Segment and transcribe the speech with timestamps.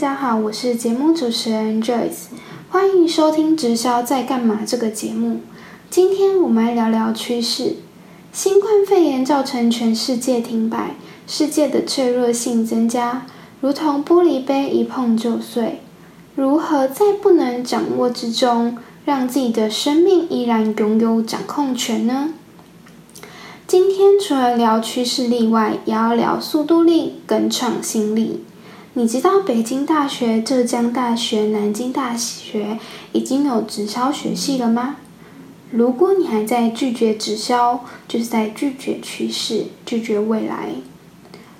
[0.00, 2.28] 大家好，我是节目主持人 Joyce，
[2.70, 5.40] 欢迎收听《直销在干嘛》这个节目。
[5.90, 7.76] 今天我们来聊聊趋势。
[8.32, 10.94] 新冠肺炎造成全世界停摆，
[11.26, 13.26] 世界的脆弱性增加，
[13.60, 15.82] 如同玻璃杯一碰就碎。
[16.34, 22.32] 如何在不能掌握之中，让自己的生命依然拥有掌控权呢？
[23.66, 28.42] 今天除了聊趋势力外，也要聊速度力跟创新力。
[28.94, 32.76] 你知道北京大学、浙江大学、南京大学
[33.12, 34.96] 已经有直销学系了吗？
[35.70, 40.70] 如果你还在拒绝直销，就是在拒绝趋势、拒绝未来。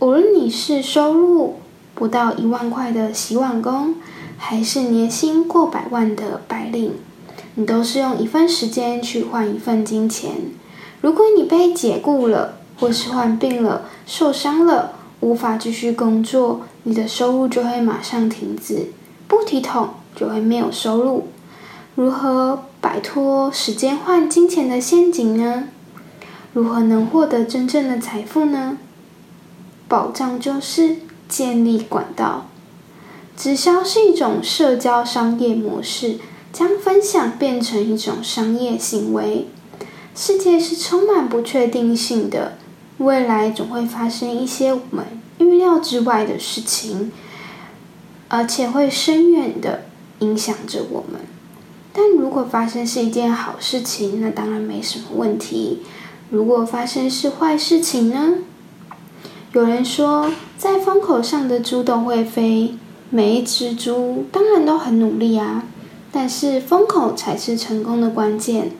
[0.00, 1.60] 无论你是收入
[1.94, 3.94] 不到一万块的洗碗工，
[4.36, 6.92] 还是年薪过百万的白领，
[7.54, 10.32] 你都是用一份时间去换一份金钱。
[11.00, 14.92] 如果你被解雇了，或是患病了、受伤了，
[15.24, 18.88] 无法继续工作，你的收入就会马上停止，
[19.26, 21.28] 不提桶就会没有收入。
[21.94, 25.68] 如何摆脱时间换金钱的陷阱呢？
[26.52, 28.76] 如何能获得真正的财富呢？
[29.88, 32.46] 保障就是建立管道。
[33.34, 36.18] 直销是一种社交商业模式，
[36.52, 39.48] 将分享变成一种商业行为。
[40.14, 42.58] 世界是充满不确定性的。
[42.98, 45.04] 未来总会发生一些我们
[45.38, 47.10] 预料之外的事情，
[48.28, 49.84] 而且会深远的
[50.20, 51.20] 影响着我们。
[51.92, 55.80] 但如果发生是一件好事情，那当然没什么问题。
[56.30, 58.34] 如果发生是坏事情呢？
[59.52, 62.74] 有人说，在风口上的猪都会飞，
[63.10, 65.64] 每一只猪当然都很努力啊。
[66.10, 68.70] 但是风口才是成功的关键。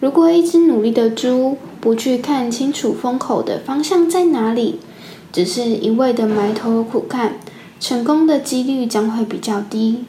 [0.00, 4.78] 如果一只努力的猪不去看清楚风口的方向在哪里，
[5.32, 7.40] 只是一味的埋头苦干，
[7.80, 10.04] 成功的几率将会比较低。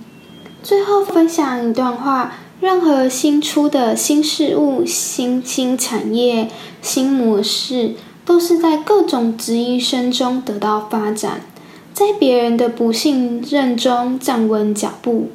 [0.62, 11.42] 最后分享一段话：任何新出的新事物、新兴产业、新模式，都是在各种质疑声中得到发展，
[11.92, 15.30] 在别人的不信任中站稳脚步。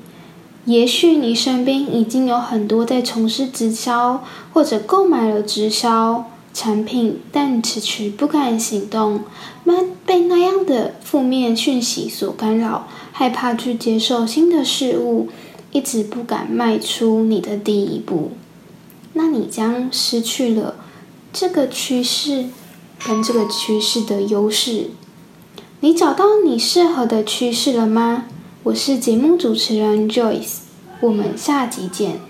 [0.68, 9.22] 也许你身边已经有很多在从事直销，或者购买了直销产品，但迟迟不敢行动，
[9.64, 15.28] 那被那样的负面讯息所干扰，害怕去接受新的事物，
[15.72, 18.32] 一直不敢迈出你的第一步，
[19.14, 20.74] 那你将失去了
[21.32, 22.44] 这个趋势
[23.06, 24.90] 跟这个趋势的优势。
[25.80, 28.26] 你找到你适合的趋势了吗？
[28.68, 30.58] 我是节目主持人 Joyce，
[31.00, 32.27] 我们下集见。